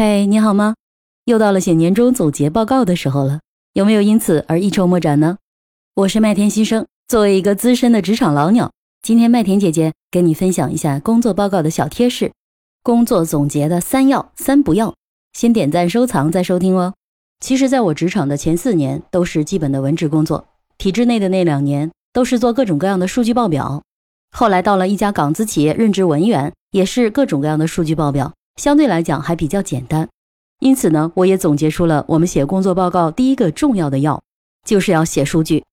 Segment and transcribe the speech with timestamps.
[0.00, 0.76] 嘿，你好吗？
[1.24, 3.40] 又到了写年终总结报告的时候了，
[3.72, 5.38] 有没有因此而一筹莫展呢？
[5.96, 8.70] 我是麦田新生，作为一个资深的职场老鸟，
[9.02, 12.30] 今天麦田姐姐跟你分享一下工作报告的小贴士，
[12.84, 14.94] 工作总结的三要三不要，
[15.32, 16.94] 先点赞收藏再收听哦。
[17.40, 20.46] 其实，在我职场的前四年都是基本的文职工作，
[20.78, 23.82] 体制内的那两年都是做各种各样的数据报表，
[24.30, 28.32] 后来到了一家港资企业任职文员，也是各种各样的数据报表。
[28.58, 30.08] 相对来讲还比较简单，
[30.58, 34.20] 因此呢，我也总结出了我们写工作报告第一个重要的要，
[34.66, 35.64] 就是要写数据。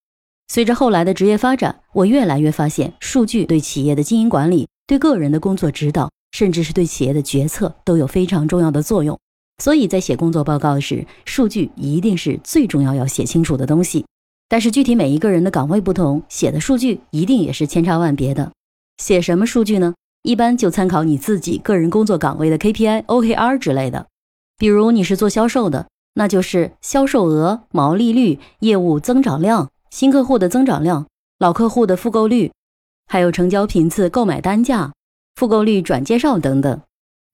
[0.47, 9.19] 随着后来的职业发展，我越来越发现，数据对企业的经营管理、对个人的工作指导，甚至是对企业的决策都有非常重要的作用。
[9.57, 14.05] 所以在写工作报告时，数据一定是最重要要写清楚的东西。
[14.47, 18.51] 但是具体每一个人的岗位不同，写的数据一定也是千差万别的。
[19.01, 19.95] 写什么数据呢？
[20.25, 24.07] 一般就参考你自己个人工作岗位的 KPI、OKR 之类的。
[24.57, 31.05] 比如你是做销售的，那就是销售额、毛利率、业务增长量、新客户的增长量、
[31.37, 32.51] 老客户的复购率，
[33.05, 34.93] 还有成交频次、购买单价、
[35.35, 36.81] 复购率、转介绍等等。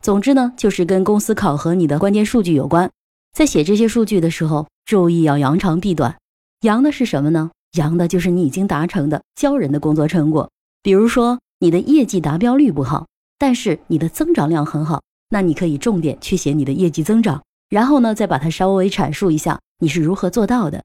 [0.03, 2.91] 总之呢，就是跟公司考核你的关键数据有关。
[3.31, 6.17] 在写这些数据的时候，注意要扬长避短。
[6.63, 7.51] 扬的是什么呢？
[7.77, 10.51] 扬的就是你已经达成的骄人的工作成果，
[10.83, 11.39] 比如说。
[11.63, 13.05] 你的业绩达标率不好，
[13.37, 20.83] 但是你的增长量很好，那你可以重点去写你的业绩增长，然后呢，再把它稍微阐述一下你是如何做到的，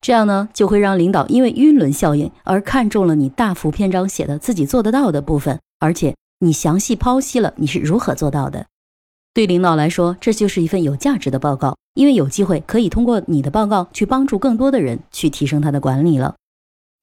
[0.00, 8.66] 这样呢，就会让领导因为晕轮效应而看中了你大幅篇章写的自己做得到的部分，而且你详细剖析了你是如何做到的。
[9.32, 16.34] 对领导来说，这就是一份有价值的报告，因为有机会可以通过你的报告去帮助更多的人去提升他的管理了。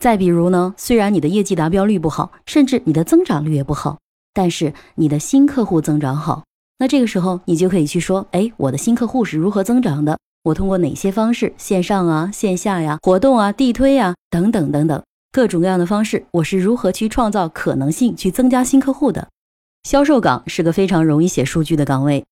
[0.04, 4.00] 再比如呢，虽然你的业绩达标率不好，甚至你的增长率也不好，
[4.34, 6.44] 但是你的新客户增长好，
[6.80, 10.20] 那这个时候你就可以去说，哎，我的新客户是如何增长的？
[10.44, 19.30] 我通过哪些方式，线上啊、线下呀、活动啊、地推呀等等等等各种各样的方式，我是如何去创造可能性，去增加新客户的？
[19.88, 22.26] 销售岗是个非常容易写数据的岗位，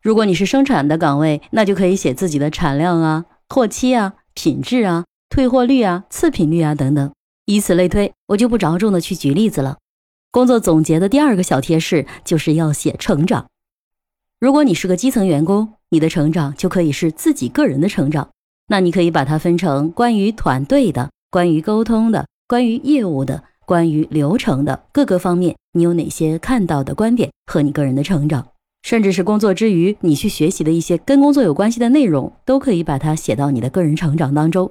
[0.00, 5.02] 如果你是生产的岗位，那就可以写自己的产量啊、货期啊、品质啊。
[5.28, 7.12] 退货率啊，次品率啊，等等，
[7.44, 9.78] 以此类推，我就不着重的去举例子了。
[10.30, 13.46] 工作总结的第二个小贴士就是要写成长。
[14.40, 18.28] 如果你是个基层员工，你的成长就可以是自己个人的成长。
[18.68, 28.46] 那你可以把它分成关于团队的、关于沟通的、关于业务的、关于流程的各个方面，你有哪些看到的观点和你个人的成长，
[28.82, 34.70] 甚至是工作之余你去学习的一些跟工作有关系的内容，都可以把它写到你的个人成长当中。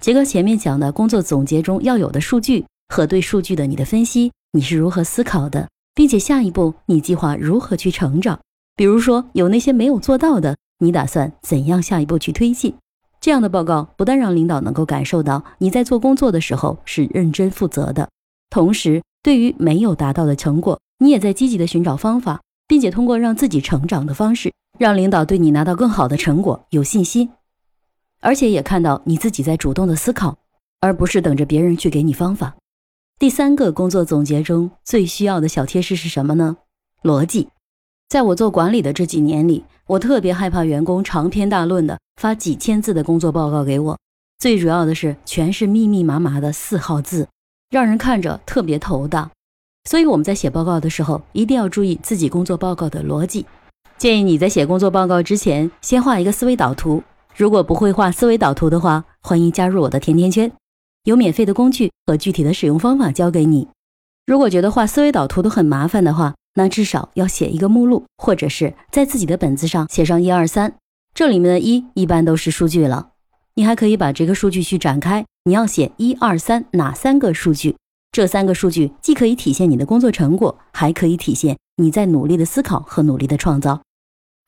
[0.00, 8.38] 结合前面讲的工作总结中要有的数据和对数据的你的分析，你是如何思考的，并且下一步你计划如何去成长？
[8.76, 12.74] 比如说有那些没有做到的，你打算怎样下一步去推进？
[13.20, 18.08] 这样的报告不但让领导能够感受到你在做工作的时候是认真负责的，
[18.50, 27.30] 同时对于没有达到的成果，你也在积极的寻找方法，并且通过让自己成长的方式，让领导对你拿到更好的成果有信心。
[28.26, 30.36] 而且也看到你自己在主动的思考，
[30.80, 32.56] 而不是等着别人去给你方法。
[33.20, 36.56] 第三个工作总结中最需要的小贴士是什么呢？
[37.04, 37.46] 逻辑。
[38.08, 43.96] 在我做管理的这几年里，我特别害怕员工长篇大论的发几千字的工作报告给我，
[44.40, 47.28] 最主要的是全是密密麻麻的四号字，
[47.70, 49.30] 让人看着特别头大。
[49.88, 53.46] 所以我们在写报告的时候，一定要注意自己工作报告的逻辑。
[53.96, 57.00] 建议你在写工作报告之前，先画一个思维导图。
[57.36, 60.50] 如果不会画思维导图的话，欢迎加入我的甜甜圈，
[61.04, 63.68] 有免费的工具和具体的使用方法教给你。
[64.24, 70.76] 如果觉得画思维导图都很麻烦的话，那至少要写一个目录，或者是在自己的本子上写上一二三，
[71.12, 73.10] 这里面的一一般都是数据了。
[73.56, 77.76] 你还可以把这个数据去展开，你要写一二三哪三个数据？
[78.12, 83.82] 这三个数据既可以体现你的工作成果，还可以体现你在努力的思考和努力的创造。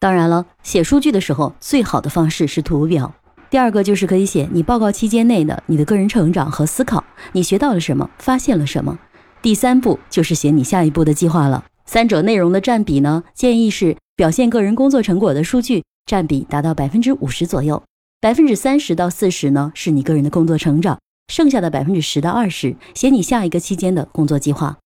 [0.00, 3.12] 当然了，写数据的时候，最好的方式是图表。
[3.50, 7.02] 第二个就是可以写你报告期间内的你的个人成长和思考，
[7.32, 8.96] 你学到了什么，发现了什么。
[9.42, 11.64] 第三步就是写你下一步的计划了。
[11.84, 17.82] 三者内容的占比呢，建议是表现个人工作成果的数据占比达到百分之五十左右，
[18.20, 21.00] 百分之三十到四十呢是你个人的工作成长，
[21.32, 24.76] 剩下的百分之十到二十写你下一个期间的工作计划。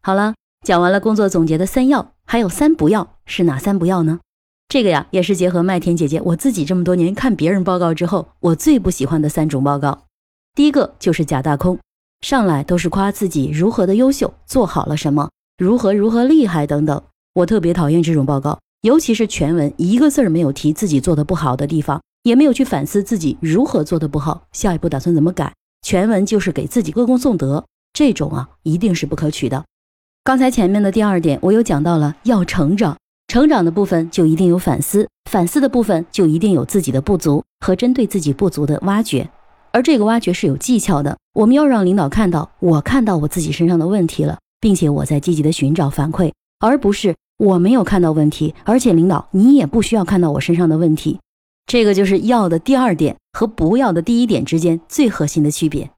[0.00, 0.34] 好了，
[0.66, 4.20] 讲完了工作总结的三要，还有三不要，是哪三不要呢？
[4.68, 10.04] 这个呀，也是结合麦田姐姐我自己这么多年看别人报告之后，我最不喜欢的三种报告。
[10.54, 11.78] 第一个就是假大空，
[12.22, 17.02] 上来都是夸自己如何的优秀，做好了什么，如何如何厉害等等。
[17.34, 25.52] 我特别讨厌这种报告，尤其是全文一个字儿没有提自己做的不好的地方，也没有去反思自己如何做的不好，下一步打算怎么改。
[25.82, 29.64] 全文就是给自己歌功颂德，这种啊一定是不可取的。
[30.22, 32.96] 刚才前面的第二点，我有讲到了要成长，
[33.34, 39.28] 成长的部分就一定有反思，反思的部分就一定有自己的不足和针对自己不足的挖掘，
[39.72, 41.18] 而这个挖掘是有技巧的。
[41.32, 51.18] 我们要让领导看到，我看到我自己身上的问题了，并且我在积极的寻找反馈，而不是我没有看到问题，而且领导你也不需要看到我身上的问题。
[51.66, 55.90] 这个就是要的第二点和不要的第一点之间最核心的区别，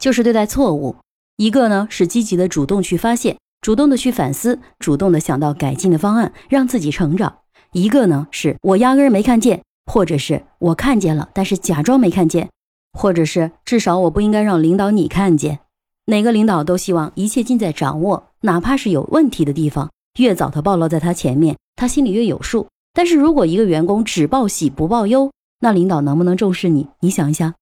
[0.00, 0.96] 就是对待错误，
[1.36, 3.36] 一个呢是积极的主动去发现。
[3.60, 7.40] 主动的去反思，主动的想到改进的方案，让自己成长。
[7.72, 12.48] 一个呢，是我压根儿没看见，或者是我看见了，但是假装没看见，
[12.94, 15.58] 或者是至少我不应该让领导你看见。
[16.06, 22.66] 哪个领导都希望一切尽在掌握，哪怕是有问题的地方，越早的暴露在他前面，他心里越有数。
[22.94, 25.30] 但是如果一个员工只报喜不报忧，
[25.60, 26.88] 那领导能不能重视你？
[27.00, 27.54] 你想一下。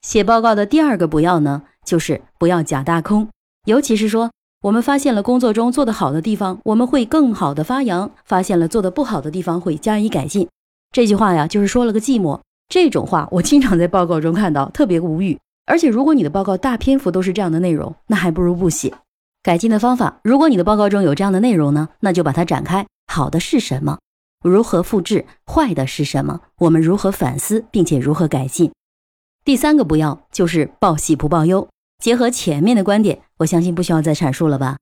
[0.00, 3.28] 写报告的第二个不要呢，就是不要假大空，
[3.66, 4.30] 尤其是说。
[4.62, 10.48] 我们发现了工作中做得好的地方，我们会更好的发扬；发现了做得不好的地方，会加以改进。
[10.92, 12.38] 这句话呀，就是说了个寂寞。
[12.68, 15.36] 这种话我经常在报告中看到，特别无语。
[15.66, 18.94] 而且，如果你的报告大篇幅都是这样的内容，那还不如不写。
[19.42, 22.86] 改进的方法，如果你的报告中有这样的内容呢，那就把它展开。
[23.12, 23.98] 好的是什么？
[24.44, 25.26] 如何复制？
[25.44, 26.40] 坏的是什么？
[26.58, 28.70] 我们如何反思，并且如何改进？
[29.44, 31.66] 第三个不要就是报喜不报忧。
[32.02, 34.76] 结合前面的观点，我相信不需要再阐述了吧。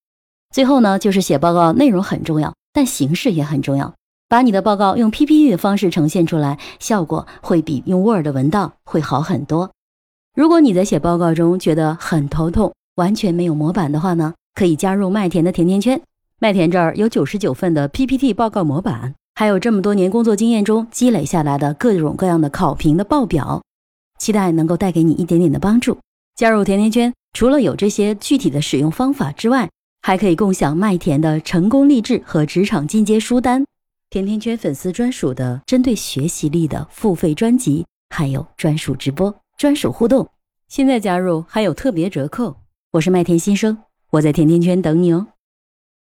[0.55, 3.93] 最后呢，就是写报告内容很重要，但形式也很重要。
[4.27, 9.71] 把你的报告用 PPT 的方式呈现出来，效果会比用 Word 文档会好很多。
[10.35, 16.01] 如果你在写报告中觉得很头痛，完全没有模板的话呢，可以加入麦田的甜甜圈。
[16.39, 23.61] 麦田这儿有九十九份的 PPT 报告模板，还有这么多年工作经验中积累下来的各种各样的考评的报表，
[24.19, 25.99] 期待能够带给你一点点的帮助。
[26.41, 29.69] 加入甜甜圈，除了有这些具体的使用方法之外，
[30.01, 33.63] 还可以共享麦田的成功励志和职场进阶书单，
[34.09, 40.27] 甜甜圈粉丝专属的针对学习力的付费专辑，还有专属直播、专属互动。
[40.67, 42.57] 现在加入还有特别折扣。
[42.93, 43.77] 我是麦田新生，
[44.13, 45.27] 我在甜甜圈等你哦。